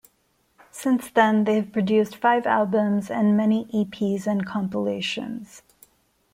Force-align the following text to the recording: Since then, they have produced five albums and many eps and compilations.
Since 0.71 1.11
then, 1.11 1.43
they 1.43 1.57
have 1.57 1.71
produced 1.71 2.15
five 2.15 2.47
albums 2.47 3.11
and 3.11 3.37
many 3.37 3.65
eps 3.65 4.25
and 4.25 4.43
compilations. 4.47 5.61